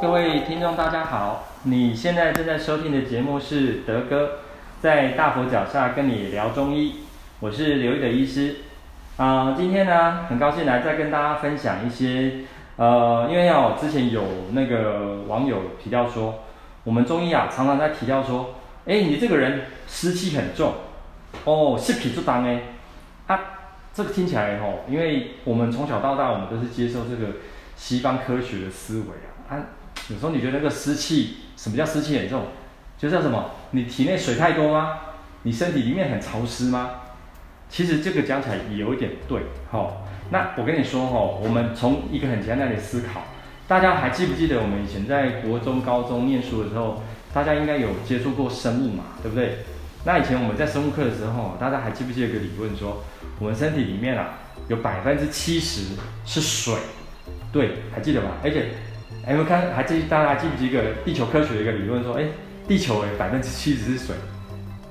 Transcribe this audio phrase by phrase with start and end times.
[0.00, 1.44] 各位听众，大家好！
[1.64, 4.38] 你现在正在收听的节目是德哥
[4.80, 7.00] 在大佛脚下跟你聊中医，
[7.38, 8.56] 我是刘毅的医师。
[9.18, 12.44] 啊、今天呢，很高兴来再跟大家分享一些，
[12.76, 16.44] 呃，因为哦之前有那个网友提到说，
[16.84, 18.54] 我们中医啊常常在提到说，
[18.86, 20.72] 哎，你这个人湿气很重，
[21.44, 22.62] 哦，湿气足重哎，
[23.26, 23.38] 啊，
[23.92, 27.34] 这个听起来哦，因为我们从小到大我们都是接受这个
[27.76, 29.04] 西方科学的思维
[29.50, 29.60] 啊，啊。
[30.10, 32.46] 有时候你觉得那个湿气，什么叫湿气很重？
[32.98, 33.50] 就叫什么？
[33.70, 34.98] 你体内水太多吗？
[35.44, 36.90] 你身体里面很潮湿吗？
[37.68, 39.40] 其实这个讲起来也有一点对，
[39.72, 39.88] 齁。
[40.30, 43.22] 那我跟你说齁，我们从一个很简单的思考，
[43.68, 49.58] 大家还记不记得我们以前在国中、高中念书的时候，大家应该有接触过生物嘛，对不对？
[50.04, 53.04] 那以前我们在生物课的时候，大家还记不记得一个理论说，
[53.38, 55.94] 我们身体里面啊，有百分之七十
[56.26, 56.74] 是水，
[57.52, 58.32] 对，还记得吧？
[58.42, 58.70] 而且。
[59.26, 62.24] 哎，我看还记大家还记不记一个地球科学的一个理论说，哎，
[62.66, 64.16] 地球诶百分之七十是水，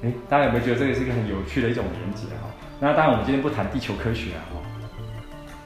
[0.03, 2.47] 哎，大家有没有觉得这个是一个很有趣的一种连接哈？
[2.79, 4.61] 那当然我们今天不谈地球科学啊哈，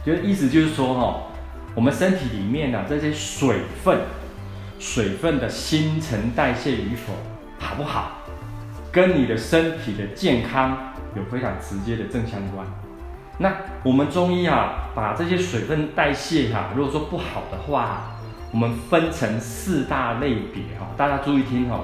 [0.05, 1.23] 就意思就是说哈，
[1.75, 3.99] 我们身体里面啊这些水分，
[4.79, 7.13] 水分的新陈代谢与否
[7.59, 8.13] 好不好，
[8.93, 12.65] 跟你的身体的健康有非常直接的正相关。
[13.37, 13.53] 那
[13.83, 18.09] 我们中医啊，把这些水分代谢哈，如果说不好的话。
[18.53, 21.79] 我们分成四大类别哈，大家注意听哈。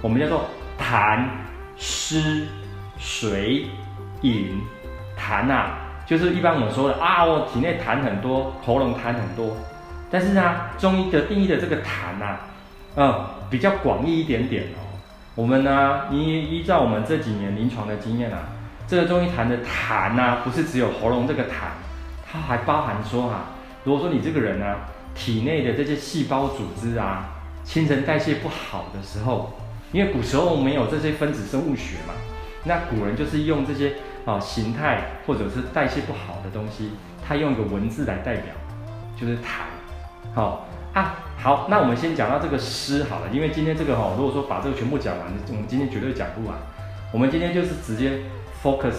[0.00, 0.44] 我们叫做
[0.80, 1.26] 痰、
[1.76, 2.46] 湿、
[2.96, 3.66] 水、
[4.20, 4.60] 饮。
[5.18, 9.56] 痰啊，就是一般我们说的啊，我体内痰很多，喉咙痰很多。
[10.12, 12.40] 但是呢，中医的定义的这个痰啊，
[12.94, 14.78] 嗯，比较广义一点点哦。
[15.34, 18.38] 我们呢，依依照我们这几年临床的经验啊，
[18.86, 21.72] 这个中医谈的痰啊，不是只有喉咙这个痰，
[22.30, 23.46] 它还包含说哈，
[23.82, 24.76] 如果说你这个人呢。
[25.14, 29.52] 体内的这些细胞组织啊，新陈代谢不好的时候，
[29.92, 32.14] 因为古时候没有这些分子生物学嘛，
[32.64, 33.94] 那古人就是用这些
[34.24, 36.92] 啊形态或者是代谢不好的东西，
[37.26, 38.46] 他用一个文字来代表，
[39.20, 39.62] 就是痰。
[40.34, 46.56] 好啊，好，那我们先讲到这个湿好了，因为今天这个哈，如果说把这个全部讲完，我们今天绝对讲不完。
[47.12, 48.20] 我们今天就是直接
[48.62, 48.94] focus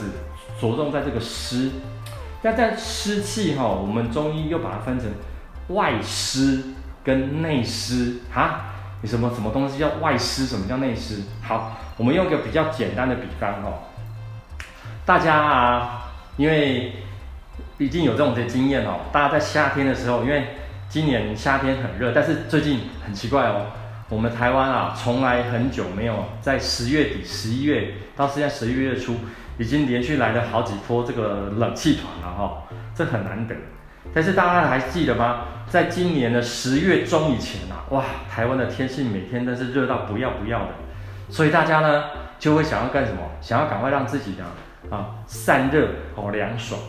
[0.61, 1.71] 着重在这个湿。
[2.43, 5.09] 那在湿气哈，我们中医又把它分成。
[5.69, 6.62] 外湿
[7.03, 10.46] 跟内湿啊，你什么什么东西叫外湿？
[10.46, 11.22] 什么叫内湿？
[11.41, 13.84] 好，我们用一个比较简单的比方哦。
[15.06, 16.94] 大家啊，因为
[17.78, 20.47] 毕竟有这种的经验哦，大家在夏天的时候，因为
[20.88, 23.68] 今年夏天很热，但是最近很奇怪哦，
[24.09, 29.16] 我们台湾啊，从来很久没有在十月底、十一月到现在十一月初，
[29.57, 32.63] 已经连续来了好几波这个冷气团了哈，
[32.95, 33.56] 这很难得。
[34.13, 35.45] 但是大家还记得吗？
[35.69, 40.69] 在今年的十月中以前啊，哇，台湾的天气每天都是热到不要不要的，
[41.29, 42.03] 所以大家呢
[42.37, 43.21] 就会想要干什么？
[43.41, 44.45] 想要赶快让自己呢
[44.91, 46.79] 啊散热哦凉爽。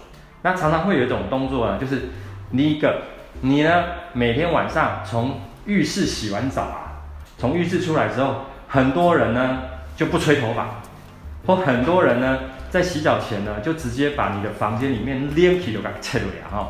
[0.43, 2.11] 那常常会有一种动作啊，就是
[2.55, 3.03] 第一个，
[3.41, 7.09] 你呢每天晚上从浴室洗完澡啊，
[7.39, 9.61] 从浴室出来之后，很多人呢
[9.97, 10.83] 就不吹头发，
[11.47, 12.39] 或很多人呢
[12.69, 16.69] 在洗澡前呢就直接把你的房间里面冷气都给切了哈。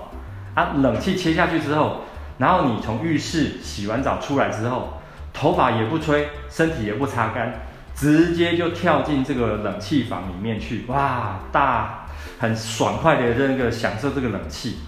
[0.55, 2.03] 啊，冷气切下去之后，
[2.39, 5.01] 然后你从浴室洗完澡出来之后，
[5.33, 7.53] 头发也不吹，身体也不擦干，
[7.95, 12.07] 直接就跳进这个冷气房里面去，哇，大
[12.39, 14.79] 很爽快的这个享受这个冷气。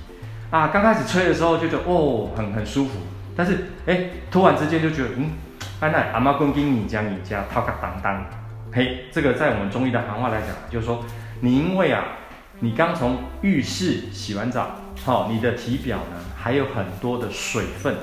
[0.50, 3.00] 啊，刚开始吹的时候就觉得哦，很很舒服，
[3.37, 5.33] 但是哎，突然之间就觉得嗯，
[5.81, 8.25] 哎那阿妈公斤你家你家掏个当当，
[8.72, 11.04] 嘿，这个在我们中医的行话来讲，就是说
[11.41, 12.04] 你因为啊，
[12.60, 14.71] 你刚从浴室洗完澡。
[15.04, 17.94] 好，你的体表呢还有很多的水分，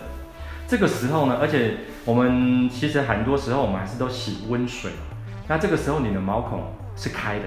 [0.68, 4.92] 这个时候呢，而且我们其实很多时候我们还是都洗温水，
[5.48, 7.46] 那这个时候你的毛孔是开的。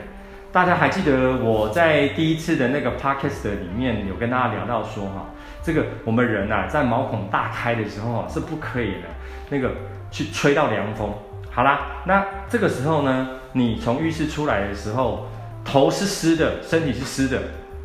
[0.52, 5.26] 大家还记得我在第一次的那个 podcast 里面有跟大家聊到说哈，
[5.62, 9.08] 这个我们人啊在毛孔大开的时候啊是不可以的，
[9.50, 9.70] 那个
[10.10, 11.12] 去吹到凉风。
[11.50, 15.26] 好啦，那这个时候呢，你从浴室出来的时候，
[15.64, 17.40] 头是湿的，身体是湿的，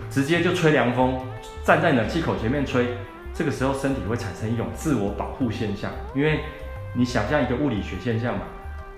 [0.10, 1.20] 直接就吹凉风。
[1.64, 2.88] 站在冷气口前面吹，
[3.34, 6.40] 这个时候身体会产生一种自我保护现象，因为
[6.96, 8.46] 你想象一个物理学现象嘛，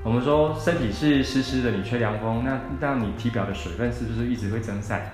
[0.02, 5.12] 我们说身体是湿湿的，你吹凉风，那让你体表的水分是不是一直会蒸散？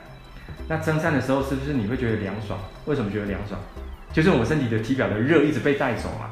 [0.68, 2.60] 那蒸散的时候是不是你会觉得凉爽？
[2.86, 3.60] 为什么觉得凉爽？
[4.14, 6.30] 就是我们身体的体表的热一直被带走嘛。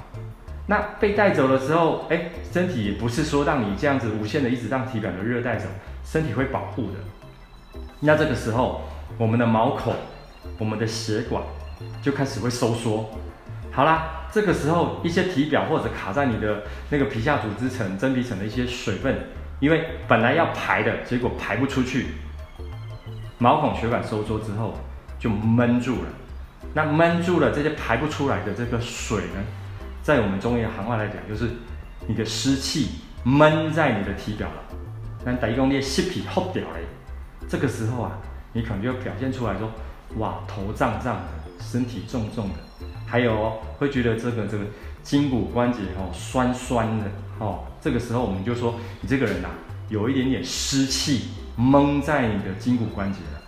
[0.67, 5.67] 那被带走的时候，哎，身体也不是说让你这样子无限的一直让体表的热带走，
[6.03, 7.79] 身体会保护的。
[8.01, 8.81] 那这个时候，
[9.17, 9.95] 我们的毛孔。
[10.57, 11.43] 我们的血管
[12.01, 13.09] 就开始会收缩，
[13.71, 19.15] 好啦，这个时候一些体表或者卡在你的那个皮下组织层、真皮层的一些水分，
[19.59, 22.07] 因为本来要排的，结果排不出去，
[23.37, 24.73] 毛孔血管收缩之后
[25.19, 26.09] 就闷住了。
[26.73, 29.43] 那闷住了这些排不出来的这个水呢，
[30.01, 31.49] 在我们中医的行话来讲，就是
[32.07, 32.89] 你的湿气
[33.23, 34.63] 闷在你的体表了。
[35.25, 36.77] 那等于讲你湿皮厚掉了，
[37.47, 38.11] 这个时候啊，
[38.53, 39.71] 你可能就表现出来说，
[40.17, 41.23] 哇，头胀胀的，
[41.59, 42.55] 身体重重的。
[43.05, 44.63] 还有哦，会觉得这个这个
[45.03, 47.05] 筋骨关节哦酸酸的
[47.39, 49.55] 哦，这个时候我们就说你这个人呐、啊，
[49.89, 53.41] 有一点点湿气蒙在你的筋骨关节了。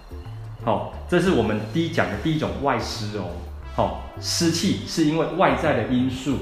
[0.64, 3.32] 好、哦，这是我们第一讲的第一种外湿哦。
[3.76, 6.38] 好、哦，湿气是因为外在的因素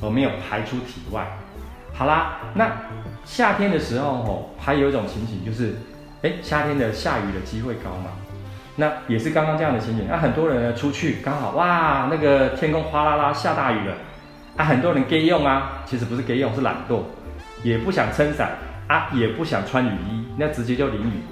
[0.00, 1.26] 而没有排出体外。
[1.92, 2.70] 好啦，那
[3.24, 5.76] 夏天的时候哦，还有一种情形就是，
[6.22, 8.10] 哎，夏天的下雨的机会高嘛。
[8.76, 13.94] 那也是刚刚这样的情景，那、很多人呢出去刚好哇，那个天空哗啦啦下大雨了，
[14.56, 17.00] 啊，很多人给用啊，其实不是给用，是懒惰，
[17.62, 18.50] 也不想撑伞
[18.86, 21.22] 啊，也不想穿雨衣，那直接就淋雨，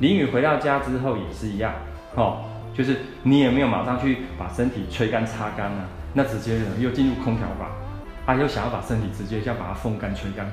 [0.00, 1.72] 淋雨回到家之后也是一样，
[2.16, 2.42] 哦，
[2.74, 7.70] 就是你也没有马上去把身体吹干擦干啊，那直接呢又进入空调房，
[8.26, 10.44] 啊，又想要把身体直接这样把它风干吹干，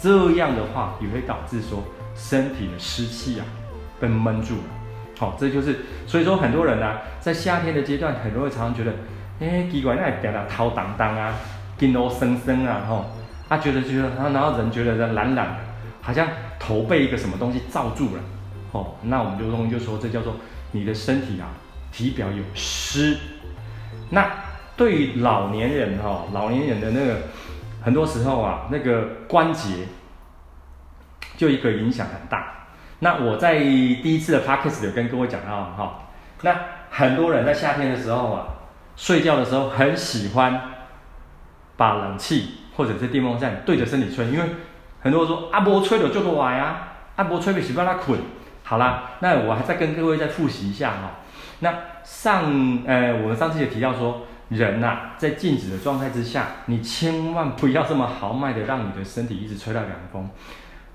[0.00, 1.84] 这样的话也会导致说
[2.14, 3.44] 身体的湿气啊
[4.00, 4.62] 被闷住了。
[5.16, 8.92] 好、哦，这就是所以说很多人呢、啊，在夏天的阶段，很多人常常觉得，
[9.40, 11.34] 哎，奇怪，那点点头当当啊，
[11.78, 13.04] 筋都生生啊，吼，
[13.48, 15.56] 他觉得觉得，然后人觉得懒懒的，
[16.00, 16.26] 好像
[16.58, 18.22] 头被一个什么东西罩住了，
[18.72, 20.34] 哦，那我们就中医就说这叫做
[20.72, 21.48] 你的身体啊，
[21.92, 23.16] 体表有湿。
[24.10, 24.28] 那
[24.76, 27.16] 对于老年人哈、哦，老年人的那个
[27.82, 29.86] 很多时候啊，那个关节
[31.36, 32.63] 就一个影响很大。
[33.00, 36.08] 那我在第一次的 podcast 有跟各位讲到哈，
[36.42, 36.56] 那
[36.90, 38.46] 很多人在夏天的时候啊，
[38.96, 40.60] 睡觉的时候很喜欢
[41.76, 44.44] 把冷气或者是电风扇对着身体吹，因为
[45.00, 48.18] 很多人说阿波吹了就多晚呀，阿波吹的习惯他困。
[48.62, 51.10] 好啦，那我还再跟各位再复习一下哈。
[51.60, 60.30] 那上呃，我们上次也提到说，人呐、在静止的状态之下，你千万不要这么豪迈的让你的身体一直吹到凉风。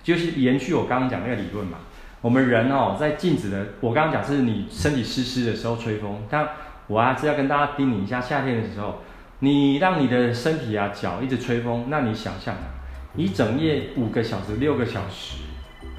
[0.01, 1.77] 就是延续我刚刚讲那个理论嘛，
[2.21, 6.45] 我们人哦，在静止的，我刚刚讲是你身体湿湿的时候吹风，但
[6.87, 8.99] 我还是要跟大家叮咛一下，夏天的时候，
[9.39, 12.75] 你让你的身体啊脚一直吹风，那你想象啊，
[13.13, 15.37] 你整夜五个小时、六个小时，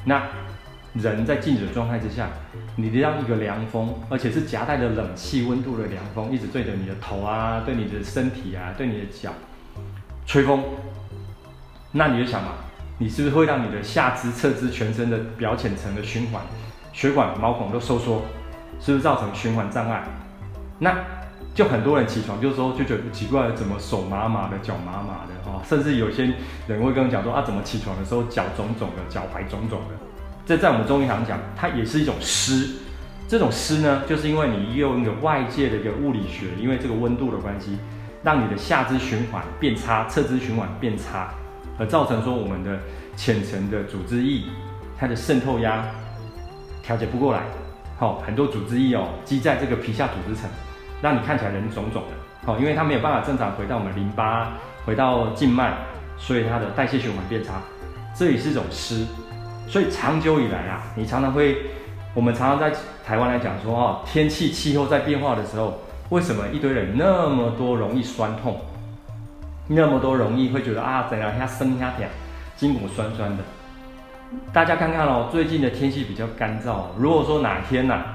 [0.04, 0.22] 那
[0.92, 2.28] 人在静止的状态之下，
[2.76, 9.32] 你让一个凉风，而且是夹带着冷气温度的凉风，一直对着你的头啊，对你的身体啊，对你的脚
[10.26, 10.62] 吹风，
[11.92, 12.52] 那你就想嘛。
[13.00, 16.42] 你是不是会让你的下肢、侧肢、全身的表浅层的循环、
[16.92, 18.20] 血管、毛孔都收缩？
[18.78, 20.04] 是不是造成循环障碍？
[20.78, 20.94] 那
[21.54, 26.30] 就很多人起床就说就觉得奇怪，怎么手麻麻的、脚麻麻的哦，甚至有些
[26.68, 29.94] 人会跟我讲说啊，怎么起床的时候脚肿肿的、脚踝肿肿的？
[30.44, 32.68] 这在我们中医行讲，它也是一种湿。
[33.26, 37.78] 这种湿呢，就是因为你用一个外界的一个物理学，因为这个温度的关系，
[38.22, 41.32] 让你的下肢循环变差，侧肢循环变差。
[41.80, 42.78] 而造成说我们的
[43.16, 44.42] 浅层的组织液，
[44.98, 45.82] 它的渗透压
[46.82, 47.40] 调节不过来，
[47.98, 50.48] 好，很多组织液哦积在这个皮下组织层，
[51.00, 55.72] 让你看起来人肿肿的，好，因为它没有办法正常回到我们淋巴，回到静脉，
[56.18, 57.62] 所以它的代谢循环变差，
[58.14, 59.06] 这也是一种湿。
[59.66, 61.56] 所以长久以来啊，你常常会，
[62.12, 62.76] 我们常常在
[63.06, 65.78] 台湾来讲说哦，天气气候在变化的时候，
[66.10, 68.60] 为什么一堆人那么多容易酸痛？
[69.72, 72.08] 那么多容易会觉得啊，怎样下生下点
[72.56, 73.44] 筋骨酸酸的。
[74.52, 76.86] 大家看看哦，最近的天气比较干燥。
[76.98, 78.06] 如果说哪天呐、啊，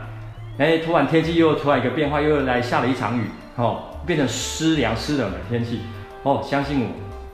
[0.57, 3.23] 哎，突然天气又突然一个变化，又来下了一场雨，
[3.55, 5.79] 哦，变成湿凉湿冷的天气，
[6.23, 6.87] 哦，相信我，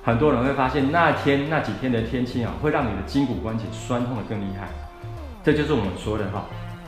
[0.04, 4.68] 很多人会发现那天那几天的天气啊，会让你的筋骨关节酸痛的更厉害。
[5.44, 6.46] 这就是我们说的哈，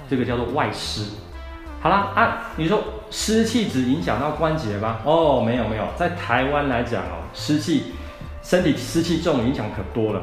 [0.08, 1.10] 这个叫做外湿。
[1.82, 4.98] 好啦，啊，你说湿气只影响到关节吗？
[5.04, 7.84] 哦，没有没有，在台湾来讲哦，湿气，
[8.42, 10.22] 身体湿气重影响可多了。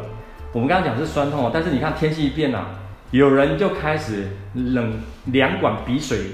[0.52, 2.67] 我们刚刚讲是酸痛哦，但是你看天气一变啊，
[3.11, 6.33] 有人就开始冷两管鼻水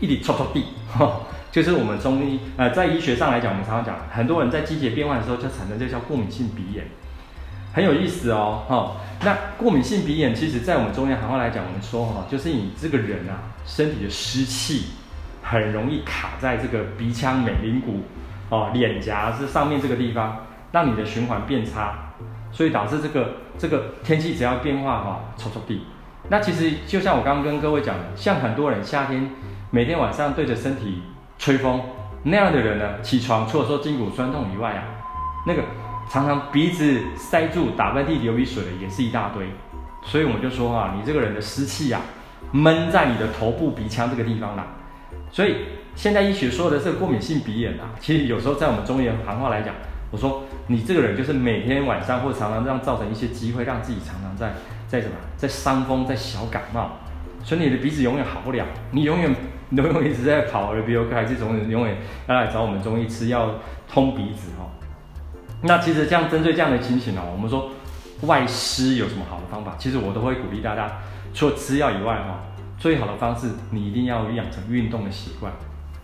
[0.00, 1.20] 一直戳戳地， 哈，
[1.50, 6.84] 就是我们中医呃在医学上来讲，我们常常讲，很多人在季节变换的时候就产生这叫过敏性鼻炎。
[7.74, 14.88] 很有意思哦，哈，那过敏性鼻炎，其实在我们中医行话来讲，我们说哈，就是你这个人啊，身体的湿气
[15.42, 18.00] 很容易卡在这个鼻腔、美林骨、
[18.52, 22.12] 哦脸颊是上面这个地方，让你的循环变差，
[22.52, 25.86] 所以导致这个这个天气只要变化哈，抽抽地。
[26.28, 29.30] 那其实就像我刚刚跟各位讲的，像很多人夏天
[29.70, 31.00] 每天晚上对着身体
[31.38, 31.80] 吹风，
[32.24, 34.84] 那样的人呢，起床除了说筋骨酸痛以外啊，
[35.46, 35.62] 那个
[36.10, 39.46] 常常鼻子塞住、打喷嚏、流鼻水的也是一大堆。
[40.04, 42.02] 所以我们就说啊，你这个人的湿气啊，
[42.52, 44.66] 闷在你的头部、鼻腔这个地方啦。
[45.30, 45.56] 所以
[45.94, 49.74] 现代医学说的这个过敏性鼻炎啊，其实有时候在我们中医的行话来讲，
[50.10, 54.52] 我说你这个人就是每天晚上或常常这样造成一些机会，让自己常常在
[54.88, 56.92] 在什么，在伤风、在小感冒，
[57.44, 59.34] 所以你的鼻子永远好不了，你永远
[59.70, 61.96] 永远一直在跑耳鼻喉科，还是总永远
[62.26, 63.54] 要来找我们中医吃药
[63.88, 64.70] 通鼻子哦。
[65.62, 67.70] 那其实这样针对这样的情形哦，我们说。
[68.22, 69.74] 外湿有什么好的方法？
[69.76, 70.88] 其实我都会鼓励大家，
[71.34, 72.38] 除了吃药以外，哈，
[72.78, 75.52] 最好的方式你一定要养成运动的习惯，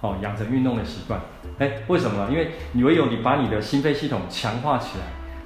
[0.00, 1.20] 哦，养成运动的习惯。
[1.58, 2.28] 哎，为什么呢？
[2.30, 5.04] 因为你唯有你把你的心肺系统强化起来，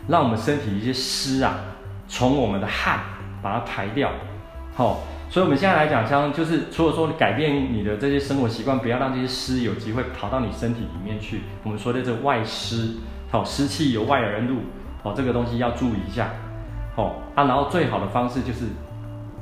[0.08, 1.58] 让我们身体一些湿啊，
[2.06, 3.00] 从我们的汗
[3.40, 4.10] 把它排掉，
[4.74, 5.00] 好。
[5.30, 11.40] 所以我们现在来讲，像就是除了说改变你的这些生活习惯，不要让这些湿有机会跑到你身体里面去。
[11.62, 12.96] 我们说的这外湿，
[13.30, 14.58] 好，湿气由外而入，
[15.02, 16.28] 哦，这个东西要注意一下。
[16.96, 18.66] 哦啊，然后最好的方式就是，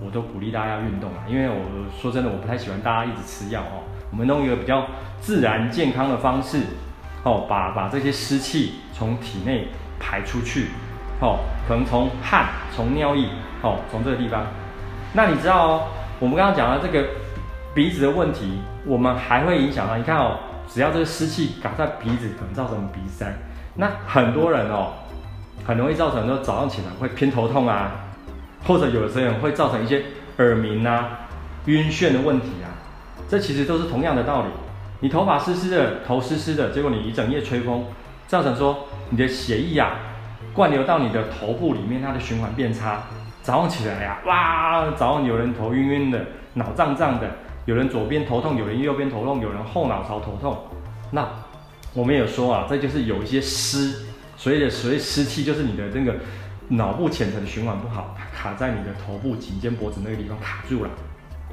[0.00, 1.64] 我都鼓励大家运动啊，因为我
[2.00, 3.82] 说真的，我不太喜欢大家一直吃药哦。
[4.10, 4.86] 我们弄一个比较
[5.20, 6.60] 自然健康的方式，
[7.22, 10.68] 哦，把把这些湿气从体内排出去，
[11.20, 13.28] 哦，可能从汗、从尿液，
[13.62, 14.46] 哦，从这个地方。
[15.12, 15.82] 那你知道哦，
[16.18, 17.08] 我们刚刚讲了这个
[17.74, 20.38] 鼻子的问题，我们还会影响到，你看哦，
[20.68, 23.26] 只要这个湿气卡在鼻子，可能造成鼻塞。
[23.74, 24.92] 那很多人哦。
[25.62, 27.92] 很容易造成说早上起来会偏头痛啊，
[28.66, 30.02] 或者有的时候会造成一些
[30.38, 31.28] 耳鸣啊、
[31.66, 32.48] 晕眩的问题，
[33.30, 34.48] 这其实都是同样的道理。
[34.98, 37.84] 你头发湿湿的，头湿湿的，结果你一整夜吹风，
[38.26, 39.92] 造成说你的血液啊
[40.52, 43.04] 灌流到你的头部里面，它的循环变差。
[43.40, 47.30] 早上起来呀、哇，早上有人头晕晕的、脑胀胀的，
[47.66, 50.58] 有人左边头痛，有人右边头痛，有人后脑勺头痛。
[51.12, 51.26] 那
[51.94, 54.06] 我们有说啊，这就是有一些湿。
[54.36, 56.16] 所谓的所谓湿气，就是你的那个
[56.68, 60.90] 脑部浅层的循环不好，它卡在你的头部、颈肩、脖子那个地方卡住了。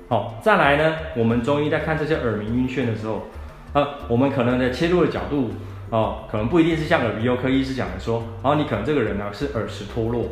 [0.10, 3.28] 好，再来呢，我们中医在看这些耳鸣、晕眩的时候，
[3.74, 5.52] 呃，我们可能的切入的角度，
[5.90, 10.30] 哦，可能不一定是像耳鼻喉科医师讲的说，哦，你可能这个人呢是耳石脱落，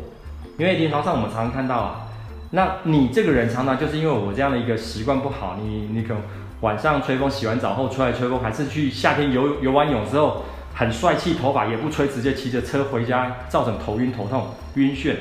[0.56, 2.08] 因为临床上我们常常看到啊，
[2.52, 6.22] 那你这个人常常就是因为我这样的一个习惯不好，你你可能
[6.62, 10.44] 晚上吹风，洗完澡后出来吹风，还是去夏天游游完泳之后。
[10.78, 15.14] 很帅气，头发也不吹，直接骑着车回家，造成头晕、头痛、晕眩。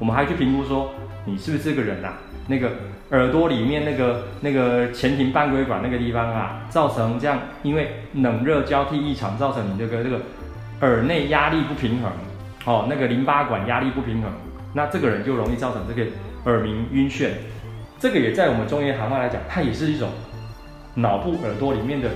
[0.00, 0.90] 我们还去评估说，
[1.24, 2.14] 你是不是这个人啊？
[2.48, 2.72] 那个
[3.10, 10.20] 耳朵里面那个那个前庭半规管那个地方啊，造成这样，因为冷热交替异常，造成你这个这个
[10.80, 12.10] 耳内压力不平衡，
[12.64, 14.32] 哦，那个淋巴管压力不平衡，
[14.72, 16.10] 那这个人就容易造成这个
[16.46, 17.28] 耳鸣、晕眩。
[17.98, 20.08] 这个也在我们中医行话来讲，它也是一种
[20.94, 22.08] 脑部耳朵里面的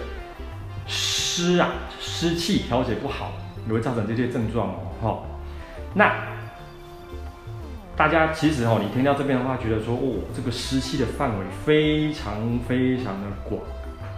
[0.86, 1.68] 湿啊。
[2.00, 3.32] 湿气调节不好，
[3.66, 4.74] 也会造成这些症状哦。
[5.02, 5.18] 哈，
[5.94, 6.14] 那
[7.96, 13.60] 大家其实哦，你听到这边的话，觉得说哦，这个湿气的范围非常非常的广，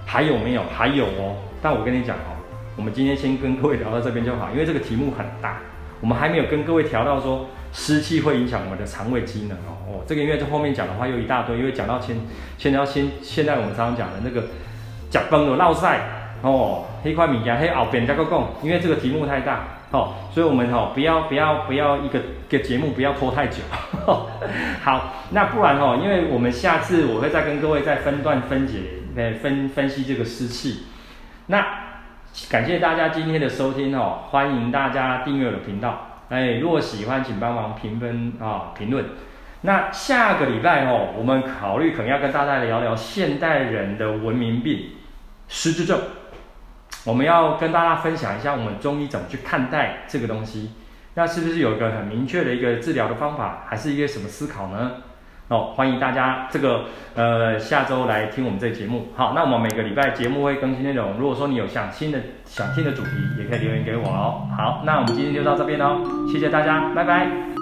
[0.07, 0.63] 还有没有？
[0.75, 1.37] 还有哦。
[1.61, 2.41] 但我跟你讲哦，
[2.77, 5.59] 我们今天先跟各位聊到这边就好，因为这个题目很大，
[6.01, 9.77] 我们还没有跟各位调到说湿气会影响我们的肠胃机能哦。
[9.87, 12.17] 哦，这个因为这后面讲的话又一大堆，因为讲到先，
[12.57, 14.47] 现在要先，现在我们常常讲的那个
[15.11, 16.16] 甲崩的落晒。
[16.47, 23.63] 哦，黑块米呀，黑后边再个讲，因为这个题目太大，哦，所以我们哦不要不要不要一个个节目不要拖太久，
[24.07, 24.27] 呵呵
[24.81, 28.79] 好，那不然哦，因为我们下次我会再跟各位再分段分解，
[29.17, 30.85] 呃分分析这个湿气。
[31.49, 31.67] 那
[32.49, 39.05] 感谢大家今天的收听哦，欢迎大家订阅我的频道，哎，如果喜欢请帮忙评分啊评论。
[39.63, 44.91] 那下个礼拜哦，我们考虑可能要跟大家聊聊现代人的文明病，
[45.49, 45.99] 失智症。
[47.07, 50.73] 我们要跟大家分享一下我们中医怎么去看待这个东西，
[51.15, 54.91] 那是不是有一个很明确的一个治疗的方法，还是一个什么思考呢？
[55.49, 59.07] 哦，欢迎大家这个呃下周来听我们这个节目。
[59.15, 61.15] 好，那我们每个礼拜节目会更新内容。
[61.17, 64.49] 如果说你有想新的想听的主题，也可以留言给我哦。
[64.57, 67.56] 好，那我们今天就到这边喽，谢谢大家，拜拜。